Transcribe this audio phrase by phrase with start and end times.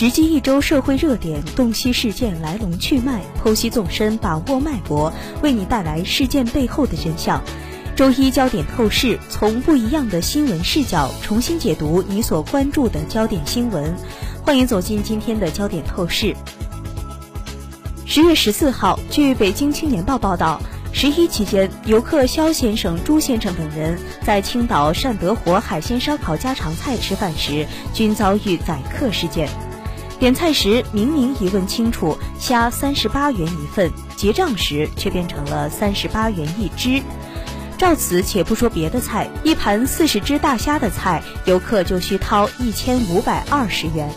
[0.00, 5.12] 直击一周社会热点，洞悉事件来龙去脉，剖析纵深，把握脉搏，
[5.42, 7.38] 为你带来事件背后的真相。
[7.94, 13.94] 周一焦点透视，从不一样的新闻视角重新解读你所关注的焦点新闻。
[14.42, 16.34] 欢迎走进今天的焦点透视。
[18.06, 20.62] 十月十四号，据北京青年报报道。
[20.94, 29.46] 十一期间，游客肖先生、朱先生等人在青岛善德活海鲜烧烤家常菜吃饭时，均遭遇宰客事件。
[30.20, 37.02] 点菜时明明一问清楚，虾三十八元一份，结账时却变成了三十八元一只。
[37.78, 44.10] 照此，且不说别的菜，一盘四十只大虾的菜，游客就需掏一千五百二十元。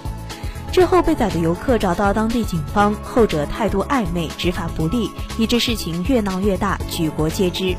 [0.73, 7.77] 之后被宰的游客找到当地警方，后者态度暧昧，执法不力，以致事情越闹越大，举国皆知。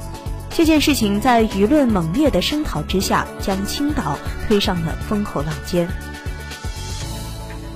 [0.48, 5.86] 这件事情在舆论猛烈的声讨之下，将青岛推上了风口浪尖。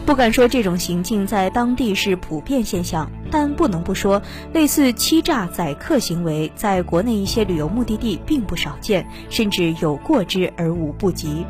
[0.09, 4.23] 不敢说这种行径在当地是普遍现象，但不能不说，
[4.55, 11.45] 类似欺诈宰客行为，在国内一些旅游目的地并不少见，甚至有过之而无不及。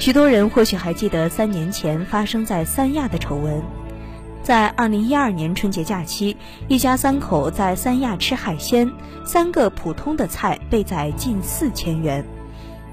[0.00, 3.62] 许多人或许还记得三年前发生在三亚的丑闻，
[4.42, 6.36] 在二零一二年春节假期，
[6.66, 8.90] 一家三口在三亚吃海鲜，
[9.24, 12.24] 三个普通的菜被宰近四千元。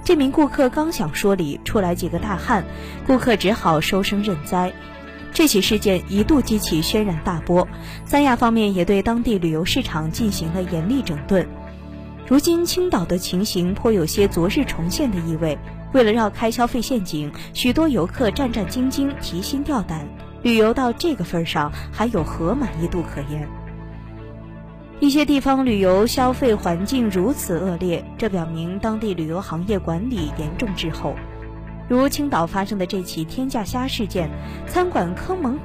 [0.03, 2.65] 这名顾客刚想说理，出来几个大汉，
[3.05, 4.73] 顾客只好收声认栽。
[5.33, 7.67] 这起事件一度激起轩然大波，
[8.03, 11.47] 三亚方面也对当地旅游市场进行了严厉整顿。
[12.27, 15.57] 如今青岛的情形颇有些昨日重现的意味。
[15.93, 20.07] 为了绕开消费陷阱，许多游客战战兢兢、提心吊胆。
[20.41, 23.47] 旅游到这个份上，还有何满意度可言？
[25.01, 31.15] 一些地方旅游消费环境如此恶劣，这表明当地旅游行业管理严重滞后。
[31.89, 34.29] 如青岛发生的这起天价虾事件，
[34.67, 35.57] 餐馆坑蒙，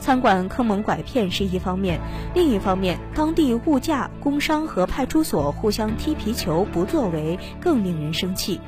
[0.00, 2.00] 餐馆坑蒙拐骗是一方面，
[2.34, 8.58] 另一方面，当地物价、工商和派出所互相踢皮球不作为，更令人生气。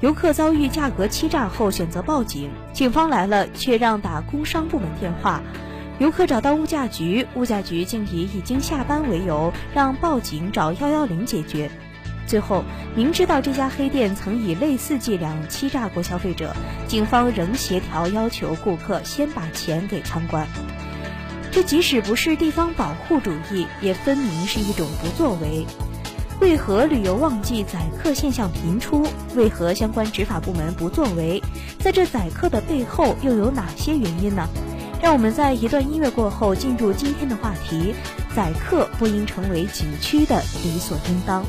[0.00, 5.40] 游客遭遇价格欺诈后选择报警，警方来了却让打工商部门电话。
[5.98, 11.70] 游客找到物价局，物价局竟以已经下班为由让报警找幺幺零解决。
[12.24, 12.62] 最后
[12.94, 16.54] 明知道这家黑店曾以类似伎俩欺诈过消费者，
[16.86, 20.46] 警方仍协调要求顾客先把钱给参观。
[21.50, 25.66] 这即使不是地方保护主义，也分明是一种不作为。
[26.40, 29.04] 为何旅游旺季宰客现象频出？
[29.34, 31.42] 为何相关执法部门不作为？
[31.80, 34.46] 在这宰客的背后又有哪些原因呢？
[35.00, 37.94] 让我们在一段音乐过后进入今天的话题：
[38.34, 41.44] 宰客不应成为景区的理所应当。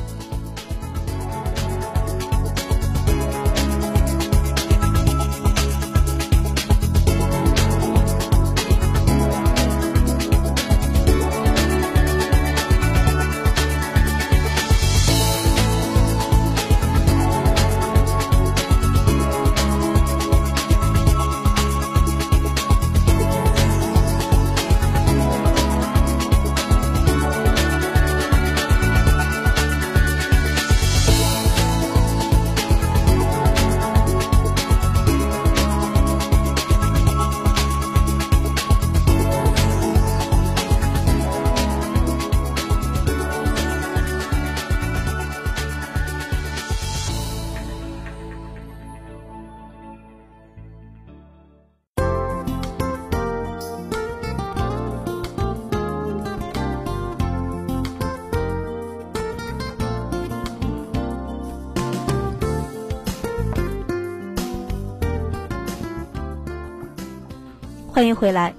[68.00, 68.54] 欢迎回来。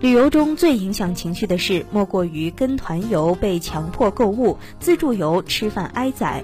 [0.00, 6.42] 旅游中最影响情绪的事，莫过于跟团游被强迫购物，自助游吃饭挨宰。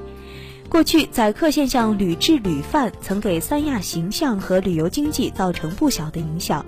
[0.69, 6.65] 过去宰客现象屡治屡犯，曾给三亚形象和旅游经济造成不小的影响。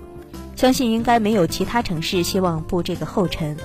[0.57, 3.55] 相信应该没有其他城市希望步这个后尘。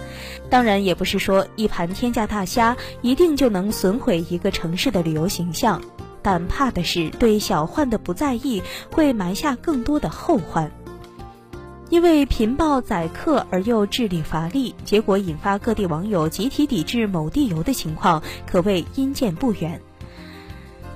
[0.48, 5.82] 当然，也不是说一盘天价大虾一定就能损毁一个城市的旅游形象，
[6.22, 10.70] 但怕的是对小患的不在意，会埋下更多的后患。
[11.88, 19.80] 因为频爆宰客而又治理乏力，结果引发各地网友集体抵制某地游的情况，可谓因见不远。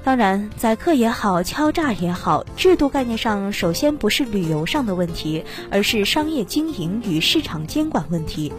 [0.03, 8.51] 当然，宰客也好，敲诈也好，制度概念上首先不是旅游上的问题，而是商业经营与市场监管问题。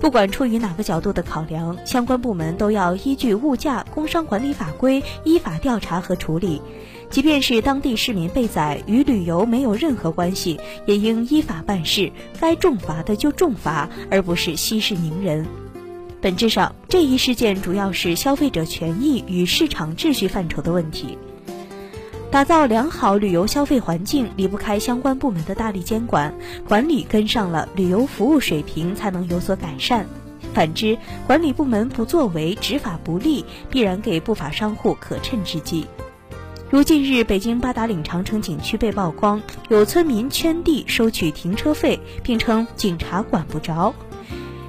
[0.00, 6.62] 不管出于哪个角度的考量，相关部门都要依据物价、工商管理法规依法调查和处理。
[7.08, 15.46] 即便是当地市民被宰，与旅游没有任何关系，也应依法办事，该重罚的就重罚，而不是息事宁人。
[16.20, 21.16] 本质上，这一事件主要是消费者权益与市场秩序范畴的问题。
[22.30, 26.34] 打造良好旅游消费环境，离不开相关部门的大力监管，
[26.66, 30.06] 管理跟上了，旅游服务水平才能有所改善。
[30.52, 35.86] 反之，管理部门不作为，执法不力，必然给不法商户可乘之机。
[36.68, 43.94] 如近日北京八达岭长城景区被曝光，有村民圈地收取停车费，并称警察管不着，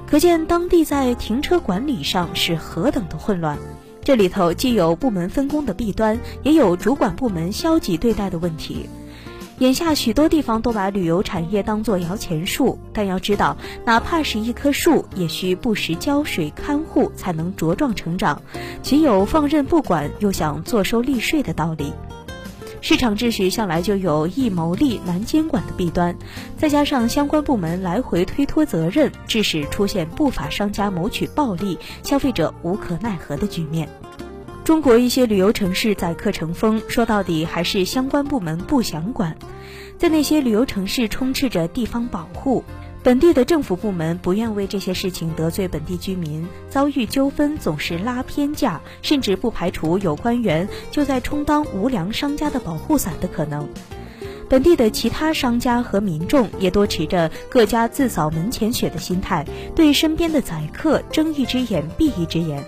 [0.06, 3.58] 可见当地在停车管理上是何等的混乱。
[4.04, 8.88] 这里头既有部门分工的弊端，也有主管部门消极对待的问题。
[9.58, 18.40] 眼下许多地方都把旅游产业当作摇钱树，但要知道，哪怕是一棵树，也需不时浇水看护才能茁壮成长，
[18.82, 21.92] 岂有放任不管又想坐收利税的道理？
[22.80, 26.14] 市场秩序向来就有易谋利难监管的弊端，
[26.56, 33.88] 再加上相关部门来回推脱责任，致使出现不法商家谋取暴利、消费者无可奈何的局面。
[34.68, 39.34] 中国一些旅游城市宰客成风，说到底还是相关部门不想管。
[39.96, 42.62] 在那些旅游城市充斥着地方保护。
[43.02, 53.66] 本地的政府部门不愿为这些事情得罪本地居民，遭遇纠纷总是拉偏架，甚至不排除有官员就在充当无良商家的保护伞的可能。
[54.50, 62.62] 本地的其他商家和民众也多持着各家自扫门前雪的心态，对身边的宰客睁一只眼闭一只眼。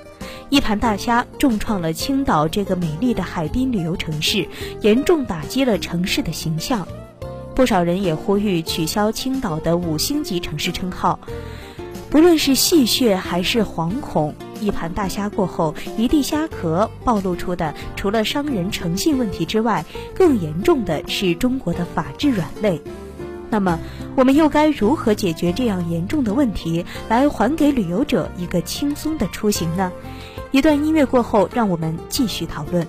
[0.51, 4.49] 一盘大虾重创了青岛这个美丽的海滨旅游城市，
[4.81, 6.87] 严重打击了城市的形象。
[7.55, 11.21] 不少人也呼吁取消青岛的五星级城市称号。
[12.11, 19.85] 不论是戏谑还是惶恐，一盘大虾过后，一地虾壳暴露出的，除了商人诚信问题之外，
[20.17, 22.83] 更严重的是中国的法治软肋。
[23.51, 23.79] 那么，
[24.17, 29.93] 我们又该如何解决这样严重的问题，来还给旅游者一个轻松的出行呢？
[30.53, 32.87] 一段音乐过后，让我们继续讨论。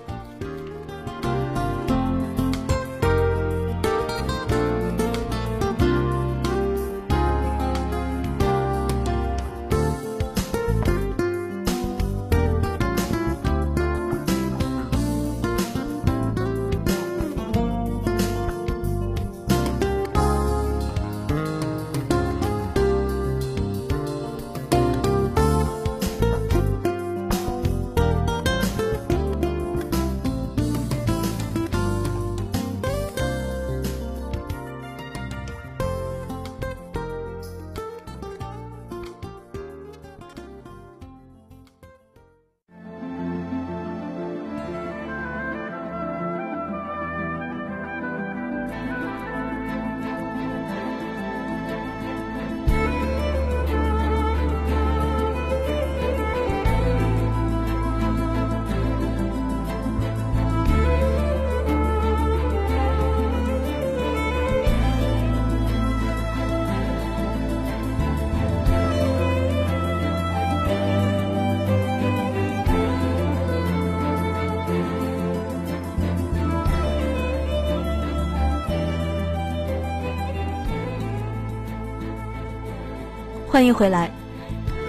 [83.52, 84.10] 欢迎回来。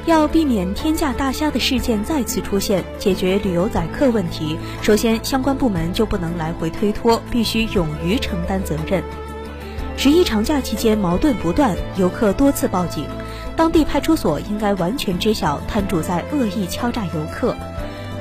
[0.07, 9.03] 要避免天价大虾的事件再次出现，解决旅游宰客问题，首先相关部门就不能来回推脱，必须勇于承担责任。
[9.97, 13.05] 十一长假期间矛盾不断，游客多次报警，
[13.57, 17.57] 当地派出所应该完全知晓摊主在恶意敲诈游客。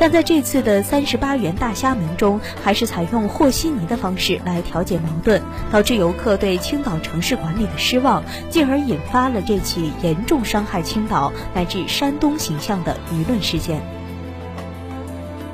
[0.01, 5.39] 但在这次的三十八元大虾门中，还是采用和稀泥的方式来调解矛盾，
[5.71, 13.79] 导致游客对青岛城市管理的失望，进而引发了这起严重伤害青岛乃至山东形象的舆论事件。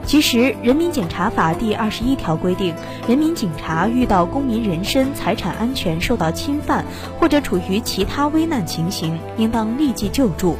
[0.06, 2.74] 其实，《人民检察法》第二十一条规定，
[3.06, 6.86] 人民警察遇到公民人身、财产安全受到侵犯，
[7.20, 10.56] 或者处于其他危难情形，应当立即救助。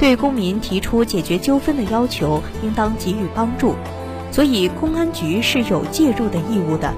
[0.00, 3.74] 对公民提出解决纠纷的要求，应当给予帮助，
[4.32, 6.94] 所以公安局是有介入的义务的。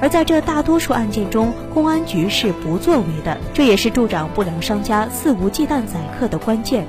[0.00, 6.86] 而在这大多数案件中，公安局是不作为的，这也是助长不良商家肆无忌惮宰客的关键。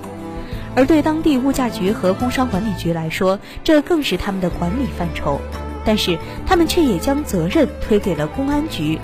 [0.73, 5.41] 而对当地物价局和工商管理局来说，这更是他们的管理范畴，
[5.83, 8.97] 但是他们却也将责任推给了公安局。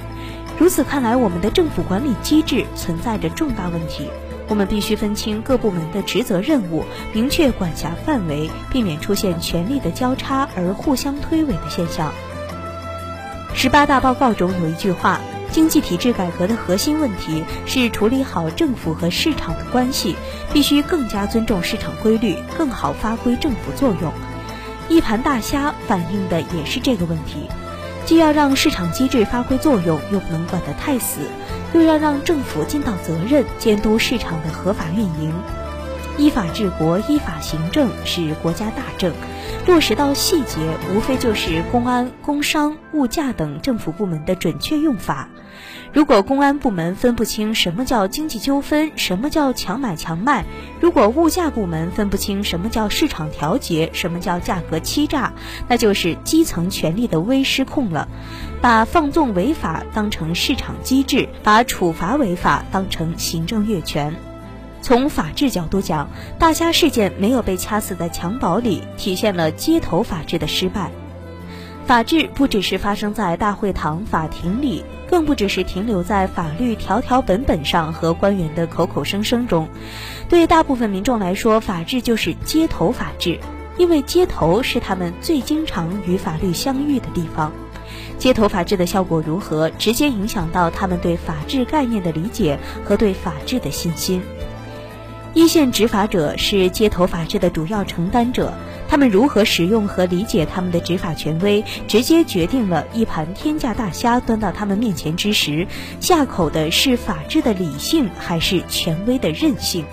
[0.57, 4.07] 如此看来，我们的政府管理机制存在着重大问题。
[4.47, 6.83] 我们必须分清各部门的职责任务，
[7.13, 12.11] 明确管辖范围，避免出现权力的交叉而互相推诿的现象。
[13.53, 15.21] 十八大报告中有一句话：
[15.51, 20.15] 经济体制改革的核心问题是处理好政府和市场的关系，
[20.51, 24.11] 必须更加尊重市场规律，更好发挥政府作用。
[24.89, 27.47] 一盘大虾反映的也是这个问题，
[28.05, 31.19] 既要让市场机制发挥作用，又不能管得太死，
[31.73, 35.33] 又要让政府尽到责任，监督市场的合法运营。
[36.17, 39.11] 依法治国、依法行政是国家大政，
[39.65, 40.59] 落实到细节，
[40.93, 45.27] 无非就是公安、工商、物价等政府部门的准确用法。
[45.91, 50.43] 如果公安部门分不清什么叫经济纠纷，什么叫强买强卖；
[50.79, 55.33] 如果物价部门分不清什么叫市场调节，什么叫价格欺诈，
[55.67, 58.07] 那就是基层权力的微失控了。
[58.61, 64.15] 把放纵违法当成市场机制，把处罚违法当成行政越权。
[64.83, 70.91] 从法治角度讲，大虾事件没有被掐死在襁褓里，体现了街头法治的失败。
[71.87, 79.69] 法治不只是发生在大会堂、法庭里，更不只是停留在法律条条本本上和官员的口口声声中。
[80.27, 83.39] 对大部分民众来说，法治就是街头法治，
[83.77, 87.53] 因为街头是他们最经常与法律相遇的地方。
[88.17, 94.21] 街头法治的效果如何，直接影响到他们对法治概念的理解和对法治的信心。
[95.33, 98.53] 一线执法者是街头法治的主要承担者，
[98.87, 105.65] 他们如何使用和理解他们的执法权威，直接决定了一盘天价大虾端到他们面前之时，
[105.99, 109.83] 下口的是法治的理性还是权威的任性。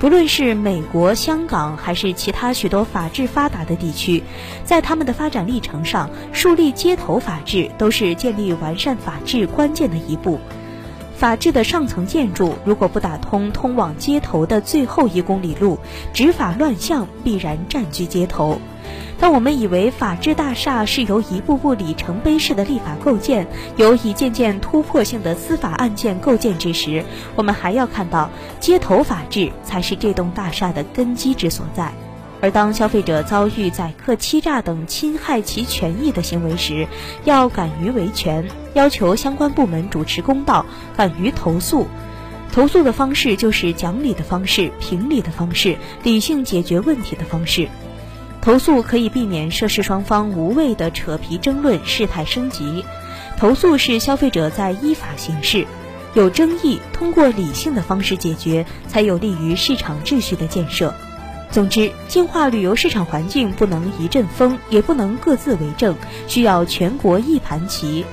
[0.00, 4.24] 不论是美国、香港还是其他许多法治发达的地区，
[4.64, 10.40] 在他们的发展历程上，树立街头法治都是建立完善法治关键的一步。
[11.16, 15.78] 法治的上层建筑如果不打通通往街头的最后一公里路，
[16.12, 18.58] 执法乱象必然占据街头。
[19.20, 27.04] 当我们以为法治大厦是由一步步里程碑式的立法构建，由一件件突破性的司法案件构建之时，
[27.36, 28.28] 我们还要看到
[28.58, 31.92] 街头法治才是这栋大厦的根基之所在。
[32.42, 36.88] 而当消费者遭遇宰客、欺诈等侵害其权益的行为时，
[37.24, 41.86] 要敢于维权，要求相关部门主持公道，敢于投诉。
[42.50, 47.68] 投诉的方式就是讲理的方式、评理的方式、理性解决问题的方式。
[48.40, 52.84] 投诉可以避免涉事双方无谓的扯皮争论、事态升级。
[53.38, 55.64] 投诉是消费者在依法行事，
[56.14, 60.92] 有争议通过理性的方式解决，才有利于市场秩序的建设。
[61.52, 65.94] 总之，净化旅游市场环境不能一阵风，也不能各自为政，
[66.26, 68.06] 需要全国一盘棋。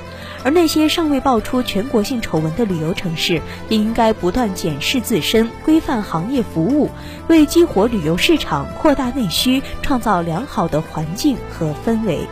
[0.43, 6.89] 而那些尚未爆出全国性丑闻的旅游城市，也应该不断检视自身，规范行业服务，
[7.29, 12.27] 为激活旅游市场、扩大内需创造良好的环境和氛围。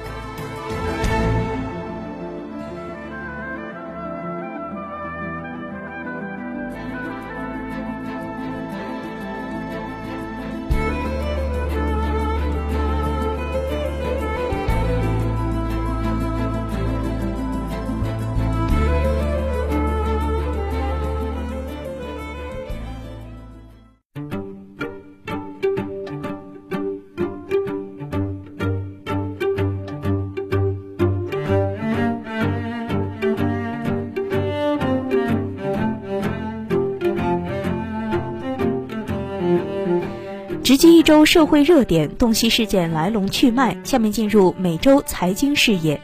[41.07, 43.77] 周社会热点、洞悉事件来龙去脉。
[43.85, 46.01] 下面进入每周财经视野。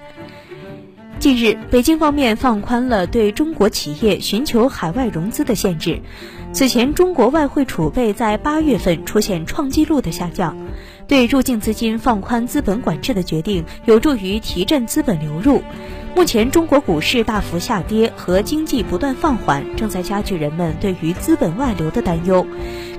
[1.20, 6.00] 近日，北京方面放宽了对中国企业寻求海外融资的限制。
[6.54, 10.56] 此前，中国外汇储备在八月份出现创纪录的下降。
[11.06, 15.62] 对入境资金放宽资本管制的决定，有助于提振资本流入。
[16.15, 22.46] 目前，中国股市大幅下跌和经济不断放缓，正在加剧人们对于资本外流的担忧。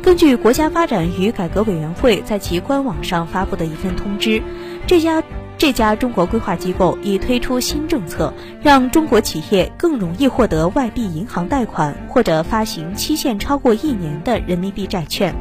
[0.02, 4.42] 根据国家发展与改革委员会在其官网上发布的一份通知，
[4.88, 5.22] 这家
[5.56, 15.32] 这家中国规划机构已推出新政策，让中国企业更容易获得外币银行贷款或者发行期限超过一年的人民币债券。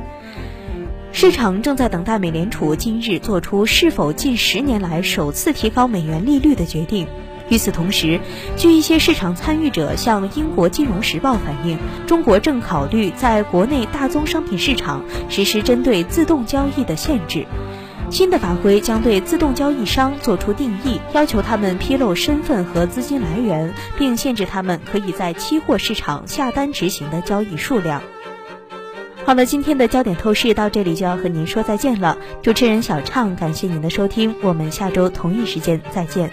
[1.12, 7.08] 市场正在等待美联储今日做出是否近十年来首次提高美元利率的决定。
[7.54, 8.20] 与此同时，
[8.58, 17.46] 据一些市场参与者向英国金融时报反映，中国正考虑在国内大宗商品市场实施针对自动交易的限制。
[18.10, 28.02] 新的法规将对自动交易商作出定义，要求他们披露身份和资金来源，并限制他们可以在期货市场下单执行的交易数量。
[29.26, 32.18] 好了，今天的焦点透视到这里就要和您说再见了。
[32.42, 36.32] 主持人小畅，感谢您的收听，我们下周同一时间再见。